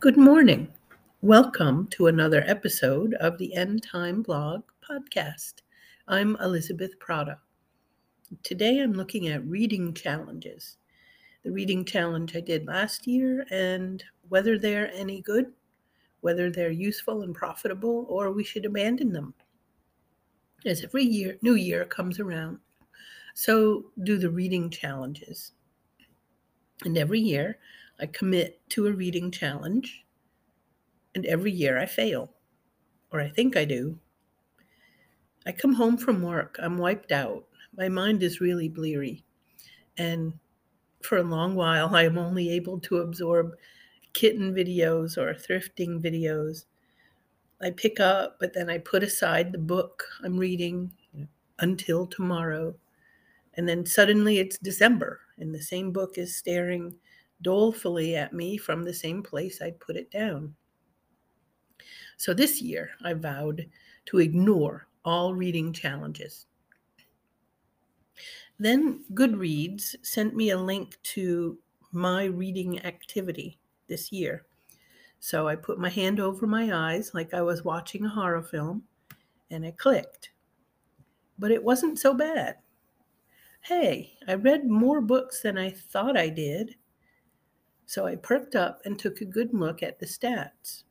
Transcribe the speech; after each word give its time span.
Good 0.00 0.16
morning. 0.16 0.68
Welcome 1.22 1.88
to 1.88 2.06
another 2.06 2.44
episode 2.46 3.14
of 3.14 3.36
the 3.36 3.52
End 3.56 3.82
Time 3.82 4.22
Blog 4.22 4.62
podcast. 4.88 5.54
I'm 6.06 6.36
Elizabeth 6.36 6.96
Prata. 7.00 7.38
Today 8.44 8.78
I'm 8.78 8.92
looking 8.92 9.26
at 9.26 9.44
reading 9.44 9.92
challenges. 9.92 10.76
The 11.42 11.50
reading 11.50 11.84
challenge 11.84 12.36
I 12.36 12.40
did 12.40 12.64
last 12.64 13.08
year 13.08 13.44
and 13.50 14.04
whether 14.28 14.56
they're 14.56 14.94
any 14.94 15.20
good, 15.20 15.52
whether 16.20 16.48
they're 16.48 16.70
useful 16.70 17.22
and 17.22 17.34
profitable, 17.34 18.06
or 18.08 18.30
we 18.30 18.44
should 18.44 18.66
abandon 18.66 19.12
them. 19.12 19.34
As 20.64 20.84
every 20.84 21.02
year, 21.02 21.38
new 21.42 21.56
year 21.56 21.84
comes 21.84 22.20
around, 22.20 22.60
so 23.34 23.86
do 24.04 24.16
the 24.16 24.30
reading 24.30 24.70
challenges. 24.70 25.54
And 26.84 26.96
every 26.96 27.18
year, 27.18 27.58
I 28.00 28.06
commit 28.06 28.60
to 28.70 28.86
a 28.86 28.92
reading 28.92 29.30
challenge, 29.30 30.04
and 31.14 31.26
every 31.26 31.52
year 31.52 31.78
I 31.78 31.86
fail, 31.86 32.30
or 33.10 33.20
I 33.20 33.28
think 33.28 33.56
I 33.56 33.64
do. 33.64 33.98
I 35.46 35.52
come 35.52 35.72
home 35.72 35.96
from 35.96 36.22
work, 36.22 36.58
I'm 36.62 36.78
wiped 36.78 37.12
out, 37.12 37.46
my 37.76 37.88
mind 37.88 38.22
is 38.22 38.40
really 38.40 38.68
bleary, 38.68 39.24
and 39.96 40.32
for 41.02 41.18
a 41.18 41.22
long 41.22 41.54
while 41.54 41.94
I 41.94 42.04
am 42.04 42.18
only 42.18 42.50
able 42.50 42.80
to 42.80 42.98
absorb 42.98 43.52
kitten 44.12 44.52
videos 44.54 45.16
or 45.16 45.34
thrifting 45.34 46.02
videos. 46.02 46.64
I 47.60 47.70
pick 47.70 48.00
up, 48.00 48.36
but 48.40 48.52
then 48.52 48.70
I 48.70 48.78
put 48.78 49.02
aside 49.02 49.52
the 49.52 49.58
book 49.58 50.04
I'm 50.24 50.36
reading 50.36 50.92
until 51.58 52.06
tomorrow. 52.06 52.74
And 53.54 53.68
then 53.68 53.84
suddenly 53.84 54.38
it's 54.38 54.58
December, 54.58 55.20
and 55.38 55.54
the 55.54 55.62
same 55.62 55.92
book 55.92 56.18
is 56.18 56.36
staring 56.36 56.94
dolefully 57.42 58.16
at 58.16 58.32
me 58.32 58.56
from 58.56 58.82
the 58.82 58.92
same 58.92 59.22
place 59.22 59.60
I'd 59.62 59.80
put 59.80 59.96
it 59.96 60.10
down. 60.10 60.54
So 62.16 62.34
this 62.34 62.60
year, 62.60 62.90
I 63.04 63.14
vowed 63.14 63.66
to 64.06 64.18
ignore 64.18 64.88
all 65.04 65.34
reading 65.34 65.72
challenges. 65.72 66.46
Then 68.58 69.04
Goodreads 69.14 69.94
sent 70.02 70.34
me 70.34 70.50
a 70.50 70.58
link 70.58 70.98
to 71.14 71.58
my 71.92 72.24
reading 72.24 72.84
activity 72.84 73.58
this 73.86 74.10
year. 74.10 74.44
So 75.20 75.46
I 75.48 75.56
put 75.56 75.78
my 75.78 75.88
hand 75.88 76.20
over 76.20 76.46
my 76.46 76.72
eyes 76.72 77.12
like 77.14 77.34
I 77.34 77.42
was 77.42 77.64
watching 77.64 78.04
a 78.04 78.08
horror 78.08 78.42
film 78.42 78.82
and 79.50 79.64
I 79.64 79.70
clicked. 79.72 80.30
But 81.38 81.52
it 81.52 81.62
wasn't 81.62 81.98
so 81.98 82.14
bad. 82.14 82.56
Hey, 83.60 84.14
I 84.26 84.34
read 84.34 84.66
more 84.66 85.00
books 85.00 85.42
than 85.42 85.56
I 85.56 85.70
thought 85.70 86.16
I 86.16 86.28
did 86.28 86.76
so 87.88 88.06
I 88.06 88.16
perked 88.16 88.54
up 88.54 88.82
and 88.84 88.98
took 88.98 89.22
a 89.22 89.24
good 89.24 89.54
look 89.54 89.82
at 89.82 89.98
the 89.98 90.04
stats. 90.04 90.82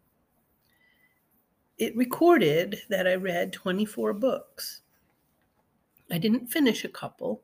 It 1.78 1.96
recorded 1.96 2.82
that 2.90 3.06
I 3.06 3.14
read 3.14 3.54
24 3.54 4.14
books. 4.14 4.82
I 6.12 6.18
didn't 6.18 6.48
finish 6.48 6.84
a 6.84 6.90
couple, 6.90 7.44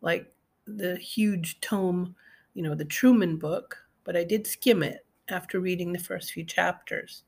like 0.00 0.32
the 0.66 0.96
huge 0.96 1.60
tome, 1.60 2.16
you 2.54 2.62
know, 2.62 2.74
the 2.74 2.86
Trueman 2.86 3.38
book, 3.38 3.76
but 4.02 4.16
I 4.16 4.24
did 4.24 4.46
skim 4.46 4.82
it 4.82 5.04
after 5.28 5.60
reading 5.60 5.92
the 5.92 5.98
first 5.98 6.32
few 6.32 6.44
chapters. 6.44 7.24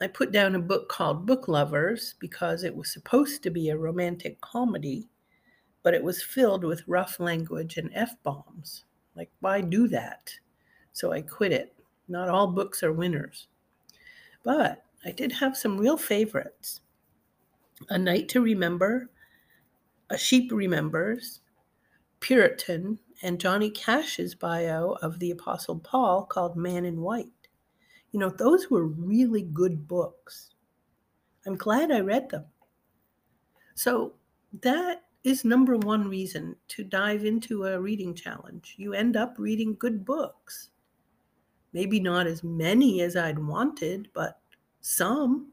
I 0.00 0.06
put 0.06 0.32
down 0.32 0.54
a 0.54 0.58
book 0.58 0.88
called 0.88 1.26
Book 1.26 1.48
Lovers 1.48 2.14
because 2.18 2.64
it 2.64 2.74
was 2.74 2.90
supposed 2.90 3.42
to 3.42 3.50
be 3.50 3.68
a 3.68 3.76
romantic 3.76 4.40
comedy, 4.40 5.10
but 5.82 5.92
it 5.92 6.02
was 6.02 6.22
filled 6.22 6.64
with 6.64 6.88
rough 6.88 7.20
language 7.20 7.76
and 7.76 7.90
F 7.94 8.14
bombs. 8.22 8.84
Like, 9.16 9.30
why 9.40 9.60
do 9.60 9.88
that? 9.88 10.32
So 10.92 11.12
I 11.12 11.22
quit 11.22 11.52
it. 11.52 11.74
Not 12.08 12.28
all 12.28 12.48
books 12.48 12.82
are 12.82 12.92
winners. 12.92 13.48
But 14.42 14.84
I 15.04 15.12
did 15.12 15.32
have 15.32 15.56
some 15.56 15.78
real 15.78 15.96
favorites 15.96 16.80
A 17.88 17.98
Night 17.98 18.28
to 18.30 18.40
Remember, 18.40 19.10
A 20.10 20.18
Sheep 20.18 20.50
Remembers, 20.52 21.40
Puritan, 22.20 22.98
and 23.22 23.40
Johnny 23.40 23.70
Cash's 23.70 24.34
bio 24.34 24.92
of 25.02 25.18
the 25.18 25.30
Apostle 25.30 25.78
Paul 25.78 26.24
called 26.24 26.56
Man 26.56 26.84
in 26.84 27.00
White. 27.00 27.28
You 28.12 28.20
know, 28.20 28.30
those 28.30 28.70
were 28.70 28.86
really 28.86 29.42
good 29.42 29.86
books. 29.86 30.50
I'm 31.46 31.56
glad 31.56 31.90
I 31.90 32.00
read 32.00 32.28
them. 32.28 32.44
So 33.74 34.14
that 34.62 35.04
is 35.22 35.44
number 35.44 35.76
one 35.76 36.08
reason 36.08 36.56
to 36.68 36.82
dive 36.82 37.24
into 37.24 37.66
a 37.66 37.80
reading 37.80 38.14
challenge. 38.14 38.74
You 38.78 38.94
end 38.94 39.16
up 39.16 39.34
reading 39.38 39.76
good 39.78 40.04
books. 40.04 40.70
Maybe 41.72 42.00
not 42.00 42.26
as 42.26 42.42
many 42.42 43.02
as 43.02 43.16
I'd 43.16 43.38
wanted, 43.38 44.08
but 44.14 44.40
some. 44.80 45.52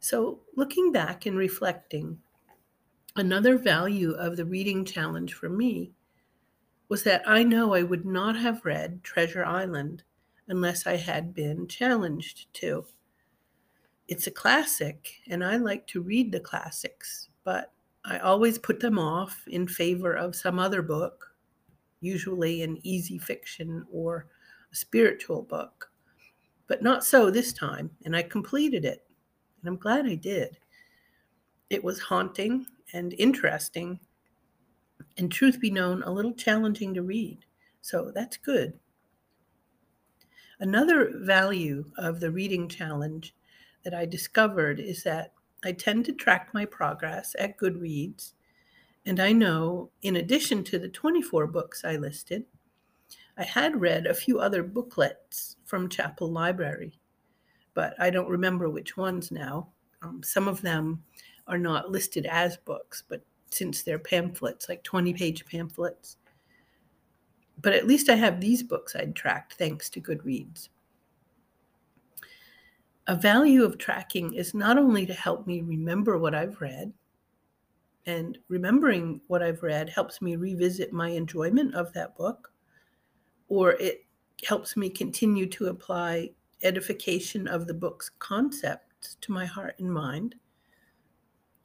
So, 0.00 0.40
looking 0.56 0.92
back 0.92 1.26
and 1.26 1.36
reflecting, 1.36 2.18
another 3.16 3.58
value 3.58 4.12
of 4.12 4.36
the 4.36 4.46
reading 4.46 4.84
challenge 4.84 5.34
for 5.34 5.48
me 5.48 5.92
was 6.88 7.02
that 7.04 7.22
I 7.26 7.42
know 7.44 7.74
I 7.74 7.82
would 7.82 8.06
not 8.06 8.34
have 8.36 8.64
read 8.64 9.04
Treasure 9.04 9.44
Island 9.44 10.02
unless 10.48 10.86
I 10.86 10.96
had 10.96 11.34
been 11.34 11.68
challenged 11.68 12.52
to. 12.54 12.86
It's 14.08 14.26
a 14.26 14.32
classic, 14.32 15.20
and 15.28 15.44
I 15.44 15.56
like 15.56 15.86
to 15.88 16.02
read 16.02 16.32
the 16.32 16.40
classics, 16.40 17.28
but 17.44 17.72
I 18.04 18.18
always 18.18 18.58
put 18.58 18.80
them 18.80 18.98
off 18.98 19.44
in 19.46 19.66
favor 19.66 20.14
of 20.14 20.34
some 20.34 20.58
other 20.58 20.82
book, 20.82 21.34
usually 22.00 22.62
an 22.62 22.78
easy 22.82 23.18
fiction 23.18 23.84
or 23.92 24.26
a 24.72 24.76
spiritual 24.76 25.42
book. 25.42 25.90
But 26.66 26.82
not 26.82 27.04
so 27.04 27.30
this 27.30 27.52
time, 27.52 27.90
and 28.04 28.16
I 28.16 28.22
completed 28.22 28.84
it, 28.84 29.06
and 29.60 29.68
I'm 29.68 29.76
glad 29.76 30.06
I 30.06 30.14
did. 30.14 30.56
It 31.68 31.84
was 31.84 32.00
haunting 32.00 32.66
and 32.92 33.12
interesting, 33.18 34.00
and 35.18 35.30
truth 35.30 35.60
be 35.60 35.70
known, 35.70 36.02
a 36.02 36.12
little 36.12 36.32
challenging 36.32 36.94
to 36.94 37.02
read. 37.02 37.44
So 37.82 38.12
that's 38.14 38.36
good. 38.36 38.78
Another 40.60 41.12
value 41.18 41.84
of 41.96 42.20
the 42.20 42.30
reading 42.30 42.68
challenge 42.68 43.34
that 43.84 43.94
I 43.94 44.04
discovered 44.04 44.78
is 44.78 45.02
that 45.04 45.32
I 45.64 45.72
tend 45.72 46.06
to 46.06 46.12
track 46.12 46.50
my 46.54 46.64
progress 46.64 47.36
at 47.38 47.58
Goodreads, 47.58 48.32
and 49.06 49.20
I 49.20 49.32
know, 49.32 49.90
in 50.02 50.16
addition 50.16 50.64
to 50.64 50.78
the 50.78 50.88
24 50.88 51.46
books 51.46 51.84
I 51.84 51.96
listed, 51.96 52.44
I 53.36 53.44
had 53.44 53.80
read 53.80 54.06
a 54.06 54.14
few 54.14 54.38
other 54.38 54.62
booklets 54.62 55.56
from 55.64 55.88
Chapel 55.88 56.30
Library, 56.30 56.98
but 57.74 57.94
I 57.98 58.10
don't 58.10 58.28
remember 58.28 58.68
which 58.68 58.96
ones 58.96 59.30
now. 59.30 59.68
Um, 60.02 60.22
some 60.22 60.48
of 60.48 60.60
them 60.60 61.02
are 61.46 61.58
not 61.58 61.90
listed 61.90 62.26
as 62.26 62.56
books, 62.58 63.02
but 63.08 63.22
since 63.50 63.82
they're 63.82 63.98
pamphlets, 63.98 64.68
like 64.68 64.82
20 64.82 65.12
page 65.14 65.44
pamphlets. 65.46 66.16
But 67.60 67.74
at 67.74 67.86
least 67.86 68.08
I 68.08 68.14
have 68.14 68.40
these 68.40 68.62
books 68.62 68.96
I'd 68.96 69.14
tracked 69.14 69.54
thanks 69.54 69.90
to 69.90 70.00
Goodreads. 70.00 70.68
A 73.06 73.16
value 73.16 73.64
of 73.64 73.78
tracking 73.78 74.34
is 74.34 74.54
not 74.54 74.78
only 74.78 75.06
to 75.06 75.14
help 75.14 75.46
me 75.46 75.62
remember 75.62 76.18
what 76.18 76.34
I've 76.34 76.60
read, 76.60 76.92
and 78.06 78.38
remembering 78.48 79.20
what 79.26 79.42
I've 79.42 79.62
read 79.62 79.88
helps 79.88 80.22
me 80.22 80.36
revisit 80.36 80.92
my 80.92 81.10
enjoyment 81.10 81.74
of 81.74 81.92
that 81.92 82.16
book, 82.16 82.52
or 83.48 83.72
it 83.72 84.06
helps 84.46 84.76
me 84.76 84.90
continue 84.90 85.46
to 85.46 85.66
apply 85.66 86.30
edification 86.62 87.48
of 87.48 87.66
the 87.66 87.74
book's 87.74 88.10
concepts 88.18 89.16
to 89.22 89.32
my 89.32 89.46
heart 89.46 89.78
and 89.78 89.92
mind. 89.92 90.34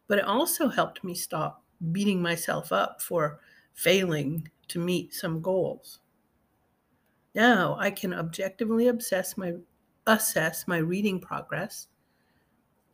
But 0.07 0.19
it 0.19 0.25
also 0.25 0.67
helped 0.67 1.03
me 1.03 1.15
stop 1.15 1.63
beating 1.91 2.21
myself 2.21 2.71
up 2.71 3.01
for 3.01 3.39
failing 3.73 4.49
to 4.69 4.79
meet 4.79 5.13
some 5.13 5.41
goals. 5.41 5.99
Now 7.33 7.75
I 7.77 7.91
can 7.91 8.13
objectively 8.13 8.87
obsess 8.87 9.37
my 9.37 9.55
assess 10.07 10.67
my 10.67 10.77
reading 10.77 11.19
progress 11.19 11.87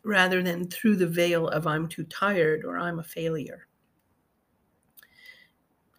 rather 0.03 0.41
than 0.41 0.67
through 0.67 0.95
the 0.95 1.07
veil 1.07 1.47
of 1.47 1.67
I'm 1.67 1.87
too 1.87 2.03
tired 2.05 2.65
or 2.65 2.77
I'm 2.77 2.99
a 2.99 3.03
failure. 3.03 3.67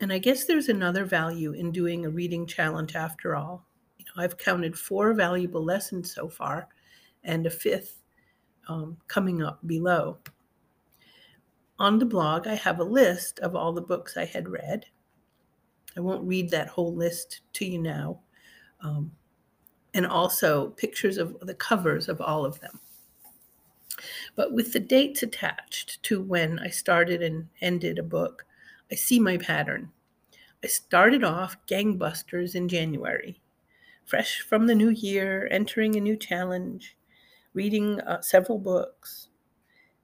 And 0.01 0.13
I 0.13 0.19
guess 0.19 0.45
there's 0.45 0.69
another 0.69 1.05
value 1.05 1.53
in 1.53 1.71
doing 1.71 2.05
a 2.05 2.11
reading 2.11 2.47
challenge 2.47 2.97
after 2.97 3.37
all. 3.37 3.69
You 3.99 4.05
know, 4.07 4.23
I've 4.25 4.37
counted 4.37 4.77
four 4.77 5.15
valuable 5.15 5.65
lessons 5.65 6.13
so 6.13 6.29
far 6.29 6.69
and 7.23 7.47
a 7.47 7.51
fifth 7.51 8.03
um, 8.69 8.97
coming 9.07 9.43
up 9.43 9.61
below. 9.67 10.19
On 11.79 11.99
the 11.99 12.07
blog, 12.07 12.49
I 12.49 12.55
have 12.55 12.81
a 12.81 12.85
list 12.85 13.39
of 13.41 13.55
all 13.55 13.73
the 13.73 13.81
books 13.81 14.17
I 14.17 14.25
had 14.25 14.49
read. 14.49 14.87
I 15.97 16.01
won't 16.01 16.27
read 16.27 16.51
that 16.51 16.69
whole 16.69 16.95
list 16.95 17.43
to 17.55 17.65
you 17.65 17.79
now. 17.79 18.21
Um, 18.81 19.13
and 19.95 20.07
also 20.07 20.71
pictures 20.71 21.19
of 21.19 21.39
the 21.41 21.55
covers 21.55 22.09
of 22.09 22.21
all 22.21 22.45
of 22.45 22.61
them. 22.61 22.81
But 24.35 24.53
with 24.53 24.73
the 24.73 24.81
dates 24.81 25.23
attached 25.23 26.03
to 26.05 26.21
when 26.23 26.59
I 26.59 26.69
started 26.69 27.23
and 27.23 27.49
ended 27.61 27.99
a 27.99 28.03
book, 28.03 28.47
I 28.91 28.95
see 28.95 29.21
my 29.21 29.37
pattern. 29.37 29.91
I 30.65 30.69
started 30.69 31.25
off 31.25 31.57
gangbusters 31.67 32.55
in 32.55 32.69
January. 32.69 33.41
fresh 34.05 34.41
from 34.41 34.67
the 34.67 34.75
new 34.75 34.91
year, 34.91 35.49
entering 35.51 35.97
a 35.97 36.01
new 36.01 36.17
challenge, 36.17 36.97
reading 37.55 38.01
uh, 38.01 38.21
several 38.21 38.59
books, 38.59 39.29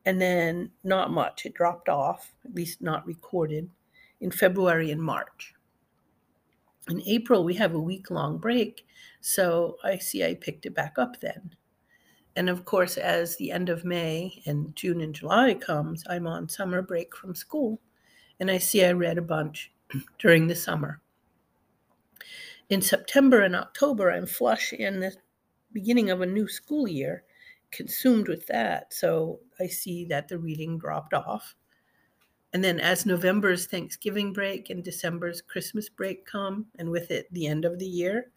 and 0.04 0.20
then 0.20 0.70
not 0.84 1.10
much. 1.10 1.44
It 1.46 1.54
dropped 1.54 1.88
off, 1.88 2.32
at 2.44 2.54
least 2.54 2.80
not 2.80 3.06
recorded, 3.06 3.68
in 4.20 4.30
February 4.30 4.90
and 4.90 5.02
March. 5.02 5.54
In 6.88 7.02
April, 7.06 7.44
we 7.44 7.54
have 7.54 7.74
a 7.74 7.80
week 7.80 8.10
long 8.10 8.38
break, 8.38 8.86
so 9.20 9.76
I 9.84 9.98
see 9.98 10.24
I 10.24 10.34
picked 10.34 10.64
it 10.64 10.74
back 10.74 10.94
up 10.96 11.20
then. 11.20 11.54
And 12.34 12.48
of 12.48 12.64
course, 12.64 12.96
as 12.96 13.36
the 13.36 13.50
end 13.50 13.68
of 13.68 13.84
May 13.84 14.42
and 14.46 14.74
June 14.74 15.00
and 15.00 15.14
July 15.14 15.54
comes, 15.54 16.04
I'm 16.08 16.26
on 16.26 16.48
summer 16.48 16.80
break 16.80 17.14
from 17.14 17.34
school, 17.34 17.80
and 18.40 18.50
I 18.50 18.58
see 18.58 18.84
I 18.84 18.92
read 18.92 19.18
a 19.18 19.22
bunch 19.22 19.72
during 20.18 20.46
the 20.46 20.54
summer. 20.54 21.00
In 22.70 22.80
September 22.80 23.42
and 23.42 23.56
October, 23.56 24.10
I'm 24.10 24.26
flush 24.26 24.72
in 24.72 25.00
the 25.00 25.14
beginning 25.72 26.10
of 26.10 26.20
a 26.20 26.26
new 26.26 26.48
school 26.48 26.88
year, 26.88 27.24
consumed 27.70 28.28
with 28.28 28.46
that. 28.46 28.94
So 28.94 29.40
I 29.60 29.66
see 29.66 30.04
that 30.06 30.28
the 30.28 30.38
reading 30.38 30.78
dropped 30.78 31.12
off. 31.12 31.54
And 32.52 32.64
then 32.64 32.80
as 32.80 33.04
November's 33.04 33.66
Thanksgiving 33.66 34.32
break 34.32 34.70
and 34.70 34.82
December's 34.82 35.42
Christmas 35.42 35.88
break 35.88 36.24
come, 36.24 36.66
and 36.78 36.90
with 36.90 37.10
it 37.10 37.32
the 37.32 37.46
end 37.46 37.64
of 37.64 37.78
the 37.78 37.86
year, 37.86 38.30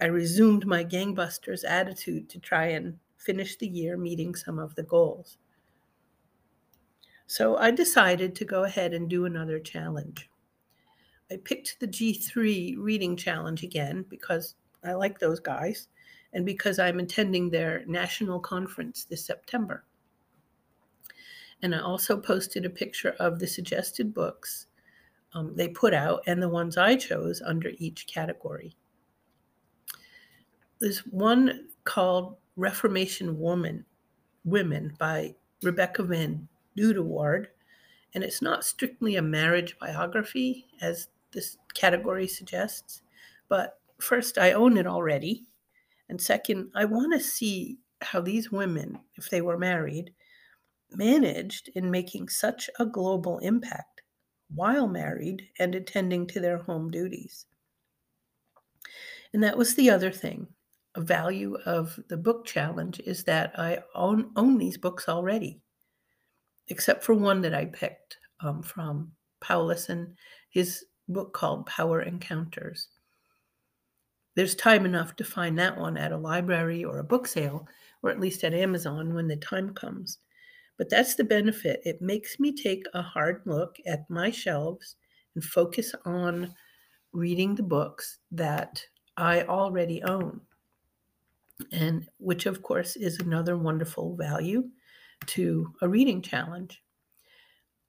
I 0.00 0.06
resumed 0.06 0.66
my 0.66 0.84
gangbusters 0.84 1.64
attitude 1.66 2.28
to 2.30 2.38
try 2.38 2.66
and 2.66 2.98
finish 3.16 3.56
the 3.56 3.68
year 3.68 3.96
meeting 3.96 4.34
some 4.34 4.58
of 4.58 4.74
the 4.74 4.82
goals. 4.82 5.38
So 7.26 7.56
I 7.56 7.70
decided 7.70 8.34
to 8.36 8.44
go 8.44 8.64
ahead 8.64 8.92
and 8.92 9.08
do 9.08 9.24
another 9.24 9.58
challenge. 9.58 10.28
I 11.30 11.36
picked 11.36 11.78
the 11.78 11.86
G3 11.86 12.76
reading 12.78 13.16
challenge 13.16 13.62
again 13.62 14.04
because 14.08 14.56
I 14.82 14.94
like 14.94 15.18
those 15.18 15.38
guys 15.38 15.88
and 16.32 16.44
because 16.44 16.78
I'm 16.78 16.98
attending 16.98 17.48
their 17.48 17.84
national 17.86 18.40
conference 18.40 19.04
this 19.04 19.24
September. 19.24 19.84
And 21.62 21.74
I 21.74 21.80
also 21.80 22.16
posted 22.16 22.64
a 22.64 22.70
picture 22.70 23.14
of 23.18 23.38
the 23.38 23.46
suggested 23.46 24.14
books 24.14 24.66
um, 25.32 25.54
they 25.54 25.68
put 25.68 25.94
out 25.94 26.22
and 26.26 26.42
the 26.42 26.48
ones 26.48 26.76
I 26.76 26.96
chose 26.96 27.40
under 27.44 27.72
each 27.78 28.06
category. 28.06 28.74
There's 30.80 31.00
one 31.00 31.68
called 31.84 32.36
Reformation 32.56 33.38
Woman, 33.38 33.84
Women 34.44 34.94
by 34.98 35.34
Rebecca 35.62 36.02
Van 36.02 36.48
Dudeward, 36.76 37.48
and 38.14 38.24
it's 38.24 38.42
not 38.42 38.64
strictly 38.64 39.16
a 39.16 39.22
marriage 39.22 39.78
biography 39.78 40.66
as 40.80 41.08
this 41.32 41.58
category 41.74 42.26
suggests, 42.26 43.02
but 43.48 43.78
first, 44.00 44.38
I 44.38 44.52
own 44.52 44.76
it 44.76 44.86
already. 44.86 45.44
And 46.08 46.20
second, 46.20 46.70
I 46.74 46.86
want 46.86 47.12
to 47.12 47.20
see 47.20 47.78
how 48.00 48.20
these 48.20 48.50
women, 48.50 48.98
if 49.14 49.30
they 49.30 49.42
were 49.42 49.58
married, 49.58 50.12
managed 50.96 51.68
in 51.74 51.90
making 51.90 52.28
such 52.28 52.68
a 52.78 52.86
global 52.86 53.38
impact 53.38 54.02
while 54.54 54.88
married 54.88 55.48
and 55.58 55.74
attending 55.74 56.26
to 56.26 56.40
their 56.40 56.58
home 56.58 56.90
duties. 56.90 57.46
And 59.32 59.42
that 59.42 59.56
was 59.56 59.74
the 59.74 59.90
other 59.90 60.10
thing. 60.10 60.46
A 60.96 61.00
value 61.00 61.56
of 61.66 61.98
the 62.08 62.16
book 62.16 62.44
challenge 62.44 63.00
is 63.00 63.22
that 63.24 63.56
I 63.58 63.78
own, 63.94 64.32
own 64.34 64.58
these 64.58 64.76
books 64.76 65.08
already, 65.08 65.60
except 66.68 67.04
for 67.04 67.14
one 67.14 67.40
that 67.42 67.54
I 67.54 67.66
picked 67.66 68.18
um, 68.40 68.62
from 68.62 69.12
Powlison, 69.40 70.14
his 70.50 70.84
book 71.08 71.32
called 71.32 71.66
Power 71.66 72.02
Encounters. 72.02 72.88
There's 74.34 74.54
time 74.54 74.84
enough 74.84 75.16
to 75.16 75.24
find 75.24 75.58
that 75.58 75.78
one 75.78 75.96
at 75.96 76.12
a 76.12 76.16
library 76.16 76.84
or 76.84 76.98
a 76.98 77.04
book 77.04 77.26
sale, 77.26 77.68
or 78.02 78.10
at 78.10 78.20
least 78.20 78.42
at 78.42 78.54
Amazon 78.54 79.14
when 79.14 79.28
the 79.28 79.36
time 79.36 79.74
comes. 79.74 80.18
But 80.80 80.88
that's 80.88 81.14
the 81.14 81.24
benefit. 81.24 81.82
It 81.84 82.00
makes 82.00 82.40
me 82.40 82.52
take 82.52 82.86
a 82.94 83.02
hard 83.02 83.42
look 83.44 83.76
at 83.86 84.08
my 84.08 84.30
shelves 84.30 84.96
and 85.34 85.44
focus 85.44 85.94
on 86.06 86.54
reading 87.12 87.54
the 87.54 87.62
books 87.62 88.20
that 88.30 88.82
I 89.14 89.42
already 89.42 90.02
own. 90.02 90.40
And 91.70 92.08
which, 92.16 92.46
of 92.46 92.62
course, 92.62 92.96
is 92.96 93.18
another 93.18 93.58
wonderful 93.58 94.16
value 94.16 94.70
to 95.26 95.70
a 95.82 95.88
reading 95.88 96.22
challenge. 96.22 96.82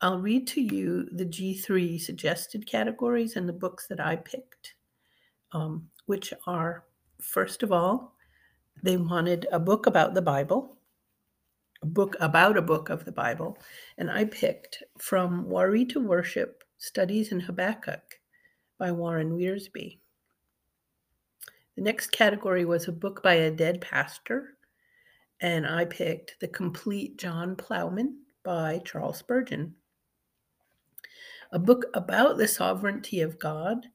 I'll 0.01 0.19
read 0.19 0.45
to 0.47 0.61
you 0.61 1.07
the 1.13 1.25
G3 1.25 1.97
suggested 1.97 2.67
categories 2.67 3.37
and 3.37 3.47
the 3.47 3.53
books 3.53 3.87
that 3.87 4.01
I 4.01 4.17
picked, 4.17 4.75
um, 5.53 5.87
which 6.07 6.33
are 6.45 6.83
first 7.21 7.63
of 7.63 7.71
all, 7.71 8.17
they 8.83 8.97
wanted 8.97 9.47
a 9.53 9.59
book 9.61 9.85
about 9.85 10.13
the 10.13 10.21
Bible 10.21 10.75
book 11.85 12.15
about 12.19 12.57
a 12.57 12.61
book 12.61 12.89
of 12.89 13.05
the 13.05 13.11
Bible, 13.11 13.57
and 13.97 14.09
I 14.09 14.25
picked 14.25 14.83
From 14.97 15.49
Worry 15.49 15.85
to 15.85 15.99
Worship 15.99 16.63
Studies 16.77 17.31
in 17.31 17.39
Habakkuk 17.39 18.19
by 18.77 18.91
Warren 18.91 19.31
Wiersbe. 19.31 19.99
The 21.75 21.81
next 21.81 22.11
category 22.11 22.65
was 22.65 22.87
a 22.87 22.91
book 22.91 23.23
by 23.23 23.33
a 23.33 23.51
dead 23.51 23.81
pastor, 23.81 24.57
and 25.39 25.65
I 25.65 25.85
picked 25.85 26.39
The 26.39 26.47
Complete 26.47 27.17
John 27.17 27.55
Ploughman 27.55 28.17
by 28.43 28.81
Charles 28.85 29.17
Spurgeon. 29.17 29.75
A 31.51 31.59
book 31.59 31.85
about 31.93 32.37
the 32.37 32.47
sovereignty 32.47 33.21
of 33.21 33.39
God. 33.39 33.87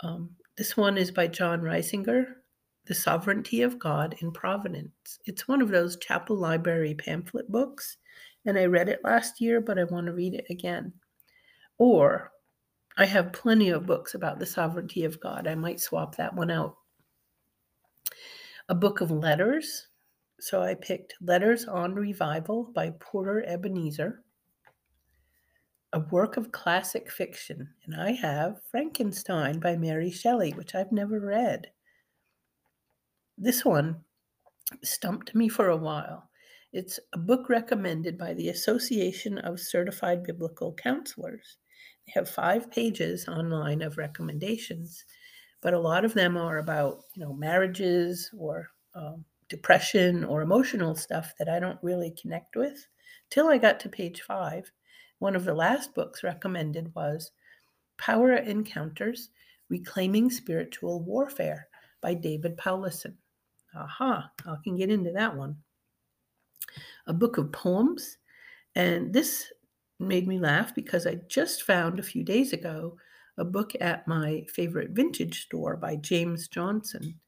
Um, 0.00 0.30
this 0.56 0.76
one 0.76 0.96
is 0.96 1.10
by 1.10 1.26
John 1.26 1.60
Reisinger, 1.60 2.36
the 2.86 2.94
Sovereignty 2.94 3.62
of 3.62 3.78
God 3.78 4.16
in 4.20 4.32
Providence. 4.32 5.18
It's 5.24 5.46
one 5.46 5.62
of 5.62 5.68
those 5.68 5.96
chapel 5.96 6.36
library 6.36 6.94
pamphlet 6.94 7.50
books, 7.50 7.96
and 8.44 8.58
I 8.58 8.66
read 8.66 8.88
it 8.88 9.04
last 9.04 9.40
year, 9.40 9.60
but 9.60 9.78
I 9.78 9.84
want 9.84 10.06
to 10.06 10.12
read 10.12 10.34
it 10.34 10.46
again. 10.50 10.92
Or 11.78 12.32
I 12.96 13.04
have 13.06 13.32
plenty 13.32 13.70
of 13.70 13.86
books 13.86 14.14
about 14.14 14.38
the 14.38 14.46
sovereignty 14.46 15.04
of 15.04 15.20
God. 15.20 15.46
I 15.46 15.54
might 15.54 15.80
swap 15.80 16.16
that 16.16 16.34
one 16.34 16.50
out. 16.50 16.76
A 18.68 18.74
book 18.74 19.00
of 19.00 19.10
letters. 19.10 19.88
So 20.40 20.60
I 20.60 20.74
picked 20.74 21.14
Letters 21.20 21.66
on 21.66 21.94
Revival 21.94 22.64
by 22.74 22.90
Porter 22.98 23.44
Ebenezer. 23.46 24.24
A 25.92 26.00
work 26.00 26.36
of 26.36 26.50
classic 26.50 27.10
fiction, 27.10 27.68
and 27.84 27.94
I 27.94 28.12
have 28.12 28.60
Frankenstein 28.70 29.60
by 29.60 29.76
Mary 29.76 30.10
Shelley, 30.10 30.52
which 30.52 30.74
I've 30.74 30.90
never 30.90 31.20
read. 31.20 31.68
This 33.42 33.64
one 33.64 33.96
stumped 34.84 35.34
me 35.34 35.48
for 35.48 35.70
a 35.70 35.76
while. 35.76 36.30
It's 36.72 37.00
a 37.12 37.18
book 37.18 37.48
recommended 37.48 38.16
by 38.16 38.34
the 38.34 38.50
Association 38.50 39.36
of 39.38 39.58
Certified 39.58 40.22
Biblical 40.22 40.72
Counselors. 40.74 41.56
They 42.06 42.12
have 42.14 42.30
five 42.30 42.70
pages 42.70 43.26
online 43.26 43.82
of 43.82 43.98
recommendations, 43.98 45.04
but 45.60 45.74
a 45.74 45.80
lot 45.80 46.04
of 46.04 46.14
them 46.14 46.36
are 46.36 46.58
about, 46.58 47.00
you 47.14 47.24
know, 47.24 47.32
marriages 47.32 48.30
or 48.38 48.68
um, 48.94 49.24
depression 49.48 50.22
or 50.22 50.42
emotional 50.42 50.94
stuff 50.94 51.32
that 51.40 51.48
I 51.48 51.58
don't 51.58 51.82
really 51.82 52.12
connect 52.12 52.54
with. 52.54 52.86
Till 53.28 53.48
I 53.48 53.58
got 53.58 53.80
to 53.80 53.88
page 53.88 54.20
five, 54.20 54.70
one 55.18 55.34
of 55.34 55.44
the 55.44 55.54
last 55.54 55.96
books 55.96 56.22
recommended 56.22 56.94
was 56.94 57.32
Power 57.98 58.34
Encounters 58.34 59.30
Reclaiming 59.68 60.30
Spiritual 60.30 61.02
Warfare 61.02 61.66
by 62.00 62.14
David 62.14 62.56
Powlison. 62.56 63.16
Aha, 63.74 64.30
I 64.46 64.56
can 64.62 64.76
get 64.76 64.90
into 64.90 65.12
that 65.12 65.36
one. 65.36 65.56
A 67.06 67.12
book 67.12 67.38
of 67.38 67.52
poems. 67.52 68.18
And 68.74 69.12
this 69.12 69.52
made 69.98 70.26
me 70.26 70.38
laugh 70.38 70.74
because 70.74 71.06
I 71.06 71.20
just 71.28 71.62
found 71.62 71.98
a 71.98 72.02
few 72.02 72.22
days 72.24 72.52
ago 72.52 72.96
a 73.38 73.44
book 73.44 73.72
at 73.80 74.06
my 74.06 74.44
favorite 74.48 74.90
vintage 74.90 75.44
store 75.44 75.76
by 75.76 75.96
James 75.96 76.48
Johnson. 76.48 77.18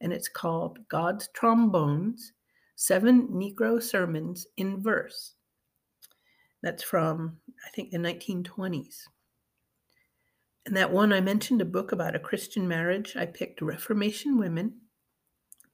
And 0.00 0.12
it's 0.12 0.28
called 0.28 0.78
God's 0.88 1.28
Trombones 1.28 2.32
Seven 2.76 3.28
Negro 3.28 3.82
Sermons 3.82 4.46
in 4.56 4.82
Verse. 4.82 5.32
That's 6.62 6.82
from, 6.82 7.38
I 7.64 7.70
think, 7.70 7.90
the 7.90 7.98
1920s. 7.98 9.04
And 10.66 10.76
that 10.76 10.90
one 10.90 11.12
I 11.12 11.20
mentioned, 11.20 11.60
a 11.60 11.66
book 11.66 11.92
about 11.92 12.16
a 12.16 12.20
Christian 12.20 12.66
marriage, 12.66 13.16
I 13.16 13.26
picked 13.26 13.60
Reformation 13.60 14.38
Women 14.38 14.74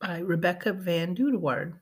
by 0.00 0.18
Rebecca 0.20 0.72
VanDoodewaard. 0.72 1.74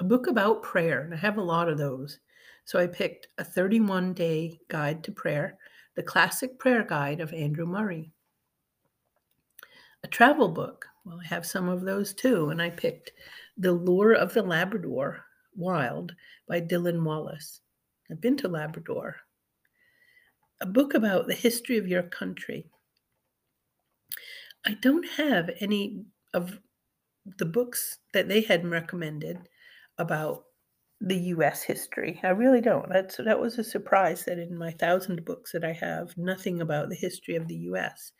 A 0.00 0.04
book 0.04 0.26
about 0.26 0.62
prayer, 0.62 1.02
and 1.02 1.14
I 1.14 1.16
have 1.16 1.38
a 1.38 1.42
lot 1.42 1.68
of 1.68 1.78
those. 1.78 2.18
So 2.64 2.78
I 2.78 2.88
picked 2.88 3.28
a 3.38 3.44
31 3.44 4.12
day 4.12 4.58
guide 4.68 5.04
to 5.04 5.12
prayer, 5.12 5.58
the 5.94 6.02
classic 6.02 6.58
prayer 6.58 6.82
guide 6.82 7.20
of 7.20 7.32
Andrew 7.32 7.66
Murray. 7.66 8.10
A 10.02 10.08
travel 10.08 10.48
book, 10.48 10.86
well, 11.04 11.20
I 11.22 11.26
have 11.28 11.46
some 11.46 11.68
of 11.68 11.82
those 11.82 12.12
too, 12.12 12.50
and 12.50 12.60
I 12.60 12.70
picked 12.70 13.12
The 13.56 13.72
Lure 13.72 14.14
of 14.14 14.34
the 14.34 14.42
Labrador 14.42 15.24
Wild 15.54 16.14
by 16.48 16.60
Dillon 16.60 17.02
Wallace. 17.04 17.60
I've 18.10 18.20
been 18.20 18.36
to 18.38 18.48
Labrador. 18.48 19.16
A 20.60 20.66
book 20.66 20.94
about 20.94 21.28
the 21.28 21.34
history 21.34 21.78
of 21.78 21.86
your 21.86 22.02
country 22.02 22.70
I 24.66 24.74
don't 24.74 25.06
have 25.16 25.50
any 25.60 26.04
of 26.34 26.58
the 27.38 27.44
books 27.44 27.98
that 28.12 28.28
they 28.28 28.40
had 28.40 28.66
recommended 28.66 29.48
about 29.98 30.44
the 31.00 31.16
US 31.16 31.62
history. 31.62 32.18
I 32.24 32.28
really 32.30 32.60
don't. 32.60 32.88
That's 32.88 33.16
that 33.18 33.38
was 33.38 33.58
a 33.58 33.64
surprise 33.64 34.24
that 34.24 34.38
in 34.38 34.56
my 34.56 34.72
thousand 34.72 35.24
books 35.24 35.52
that 35.52 35.64
I 35.64 35.72
have, 35.72 36.16
nothing 36.16 36.60
about 36.60 36.88
the 36.88 36.96
history 36.96 37.36
of 37.36 37.46
the 37.46 37.56
US. 37.70 38.12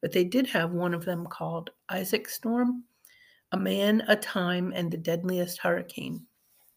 But 0.00 0.12
they 0.12 0.24
did 0.24 0.46
have 0.46 0.70
one 0.70 0.94
of 0.94 1.04
them 1.04 1.26
called 1.26 1.70
Isaac 1.88 2.28
Storm, 2.28 2.84
A 3.50 3.58
Man, 3.58 4.02
a 4.06 4.14
Time, 4.14 4.72
and 4.74 4.92
the 4.92 4.98
Deadliest 4.98 5.58
Hurricane 5.58 6.26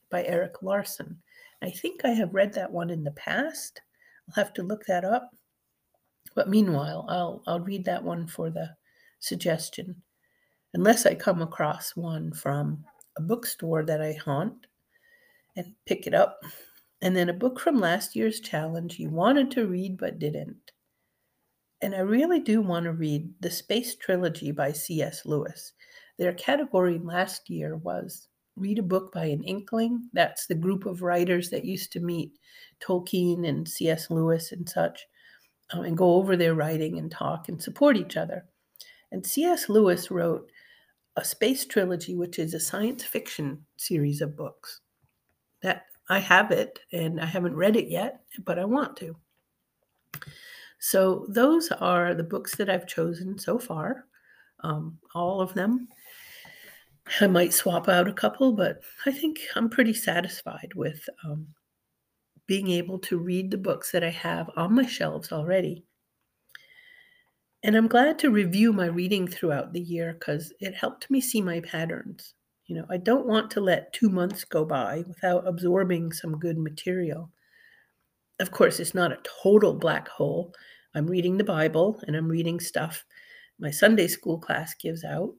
by 0.10 0.24
Erik 0.26 0.64
Larson. 0.64 1.22
I 1.62 1.70
think 1.70 2.06
I 2.06 2.10
have 2.10 2.34
read 2.34 2.54
that 2.54 2.72
one 2.72 2.90
in 2.90 3.04
the 3.04 3.12
past. 3.12 3.82
I'll 4.30 4.44
have 4.44 4.54
to 4.54 4.64
look 4.64 4.86
that 4.88 5.06
up. 5.06 5.30
But 6.34 6.50
meanwhile, 6.50 7.06
I'll 7.08 7.44
I'll 7.46 7.60
read 7.60 7.86
that 7.86 8.04
one 8.04 8.26
for 8.26 8.50
the 8.50 8.70
suggestion. 9.22 9.96
Unless 10.74 11.06
I 11.06 11.16
come 11.16 11.42
across 11.42 11.96
one 11.96 12.34
from 12.34 12.84
a 13.18 13.22
bookstore 13.22 13.84
that 13.86 14.02
I 14.02 14.14
haunt 14.14 14.68
and 15.56 15.74
pick 15.86 16.08
it 16.08 16.14
up. 16.14 16.44
And 17.02 17.16
then 17.16 17.30
a 17.30 17.34
book 17.34 17.60
from 17.60 17.80
last 17.80 18.16
year's 18.16 18.40
challenge 18.40 19.00
you 19.00 19.10
wanted 19.10 19.52
to 19.52 19.68
read 19.68 19.98
but 19.98 20.20
didn't. 20.20 20.72
And 21.82 21.96
I 21.96 22.00
really 22.00 22.40
do 22.40 22.62
want 22.62 22.86
to 22.86 22.94
read 22.94 23.34
the 23.40 23.50
Space 23.50 23.96
Trilogy 23.96 24.52
by 24.52 24.72
C.S. 24.72 25.26
Lewis. 25.26 25.74
Their 26.20 26.34
category 26.34 27.00
last 27.00 27.50
year 27.50 27.78
was 27.78 28.28
read 28.56 28.78
a 28.78 28.84
book 28.84 29.12
by 29.12 29.26
an 29.26 29.44
inkling. 29.44 30.10
That's 30.14 30.46
the 30.46 30.56
group 30.56 30.86
of 30.86 31.02
writers 31.02 31.50
that 31.50 31.66
used 31.66 31.92
to 31.94 32.00
meet 32.00 32.34
Tolkien 32.86 33.48
and 33.48 33.68
C.S. 33.68 34.12
Lewis 34.12 34.52
and 34.52 34.70
such 34.70 35.08
um, 35.72 35.86
and 35.86 35.98
go 35.98 36.16
over 36.16 36.38
their 36.38 36.54
writing 36.54 37.00
and 37.00 37.10
talk 37.10 37.50
and 37.50 37.62
support 37.62 37.98
each 37.98 38.16
other. 38.16 38.46
And 39.12 39.26
C.S. 39.26 39.70
Lewis 39.70 40.10
wrote 40.10 40.50
a 41.18 41.26
space 41.26 41.66
trilogy, 41.66 42.16
which 42.16 42.40
is 42.40 42.54
a 42.54 42.60
science 42.60 43.04
fiction 43.04 43.66
series 43.78 44.22
of 44.22 44.38
books 44.38 44.82
that 45.62 45.86
I 46.10 46.20
have 46.20 46.52
it 46.52 46.80
and 46.92 47.20
I 47.20 47.26
haven't 47.26 47.56
read 47.56 47.76
it 47.76 47.90
yet, 47.90 48.22
but 48.46 48.58
I 48.58 48.66
want 48.66 48.98
to. 48.98 49.16
So, 50.80 51.26
those 51.30 51.72
are 51.72 52.14
the 52.16 52.24
books 52.24 52.56
that 52.56 52.70
I've 52.70 52.88
chosen 52.88 53.38
so 53.38 53.60
far, 53.60 54.06
um, 54.62 54.98
all 55.14 55.40
of 55.40 55.54
them. 55.54 55.88
I 57.20 57.28
might 57.28 57.54
swap 57.54 57.88
out 57.88 58.08
a 58.08 58.14
couple, 58.14 58.54
but 58.54 58.82
I 59.06 59.12
think 59.12 59.40
I'm 59.56 59.70
pretty 59.70 59.94
satisfied 59.94 60.72
with 60.76 61.08
um, 61.24 61.48
being 62.48 62.70
able 62.70 63.00
to 63.00 63.18
read 63.18 63.52
the 63.52 63.58
books 63.58 63.92
that 63.92 64.04
I 64.04 64.10
have 64.10 64.50
on 64.56 64.74
my 64.74 64.86
shelves 64.86 65.32
already. 65.32 65.86
And 67.64 67.76
I'm 67.76 67.88
glad 67.88 68.18
to 68.20 68.32
review 68.32 68.74
my 68.74 68.88
reading 68.88 69.28
throughout 69.28 69.72
the 69.72 69.82
year 69.82 70.14
because 70.14 70.52
it 70.60 70.74
helped 70.74 71.10
me 71.12 71.22
see 71.22 71.42
my 71.42 71.60
patterns. 71.60 72.34
You 72.66 72.78
know, 72.78 72.86
I 72.90 72.98
don't 72.98 73.28
want 73.28 73.52
to 73.52 73.62
let 73.62 73.94
two 73.94 74.10
months 74.10 74.44
go 74.44 74.66
by 74.66 75.04
without 75.08 75.48
absorbing 75.48 76.12
some 76.12 76.40
good 76.40 76.58
material. 76.58 77.30
Of 78.40 78.52
course, 78.52 78.80
it's 78.80 78.96
not 78.96 79.12
a 79.12 79.20
total 79.44 79.76
black 79.76 80.08
hole. 80.08 80.56
I'm 80.96 81.06
reading 81.06 81.38
the 81.38 81.44
Bible 81.44 82.02
and 82.08 82.16
I'm 82.16 82.28
reading 82.28 82.60
stuff 82.60 83.06
my 83.60 83.70
Sunday 83.70 84.08
school 84.08 84.40
class 84.40 84.74
gives 84.74 85.04
out. 85.04 85.36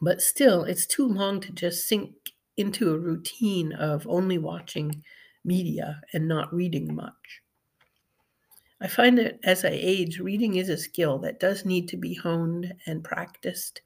But 0.00 0.22
still, 0.22 0.62
it's 0.62 0.86
too 0.86 1.06
long 1.06 1.40
to 1.40 1.52
just 1.52 1.88
sink 1.88 2.14
into 2.56 2.94
a 2.94 2.98
routine 2.98 3.72
of 3.72 4.06
only 4.06 4.38
watching 4.38 5.02
media 5.44 6.00
and 6.14 6.28
not 6.28 6.54
reading 6.54 6.94
much. 6.94 7.41
I 8.82 8.88
find 8.88 9.16
that 9.18 9.38
as 9.44 9.64
I 9.64 9.70
age, 9.70 10.18
reading 10.18 10.56
is 10.56 10.68
a 10.68 10.76
skill 10.76 11.18
that 11.20 11.38
does 11.38 11.64
need 11.64 11.88
to 11.88 11.96
be 11.96 12.14
honed 12.14 12.74
and 12.86 13.04
practiced 13.04 13.80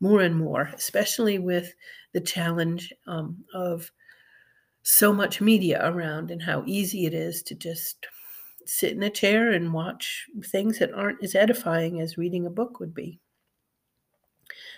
more 0.00 0.20
and 0.20 0.36
more, 0.36 0.68
especially 0.74 1.38
with 1.38 1.72
the 2.12 2.20
challenge 2.20 2.92
um, 3.06 3.44
of 3.54 3.92
so 4.82 5.12
much 5.12 5.40
media 5.40 5.80
around 5.88 6.32
and 6.32 6.42
how 6.42 6.64
easy 6.66 7.06
it 7.06 7.14
is 7.14 7.44
to 7.44 7.54
just 7.54 8.04
sit 8.66 8.92
in 8.92 9.04
a 9.04 9.10
chair 9.10 9.52
and 9.52 9.72
watch 9.72 10.26
things 10.46 10.80
that 10.80 10.92
aren't 10.92 11.22
as 11.22 11.36
edifying 11.36 12.00
as 12.00 12.18
reading 12.18 12.44
a 12.44 12.50
book 12.50 12.80
would 12.80 12.92
be. 12.92 13.20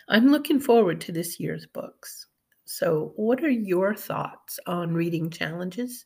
I'm 0.08 0.30
looking 0.30 0.60
forward 0.60 1.00
to 1.02 1.12
this 1.12 1.40
year's 1.40 1.64
books. 1.64 2.26
So, 2.66 3.14
what 3.16 3.42
are 3.42 3.50
your 3.50 3.94
thoughts 3.94 4.60
on 4.66 4.92
reading 4.92 5.30
challenges? 5.30 6.04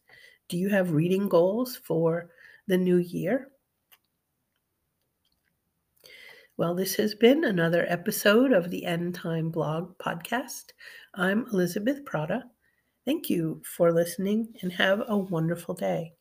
Do 0.48 0.56
you 0.56 0.68
have 0.68 0.92
reading 0.92 1.28
goals 1.28 1.74
for 1.74 2.30
the 2.68 2.78
new 2.78 2.98
year? 2.98 3.48
Well, 6.56 6.74
this 6.74 6.94
has 6.96 7.14
been 7.14 7.44
another 7.44 7.86
episode 7.88 8.52
of 8.52 8.70
the 8.70 8.84
End 8.84 9.14
Time 9.14 9.50
Blog 9.50 9.96
podcast. 9.98 10.64
I'm 11.14 11.46
Elizabeth 11.52 12.04
Prata. 12.04 12.44
Thank 13.06 13.30
you 13.30 13.62
for 13.64 13.92
listening 13.92 14.54
and 14.62 14.72
have 14.72 15.02
a 15.08 15.16
wonderful 15.16 15.74
day. 15.74 16.12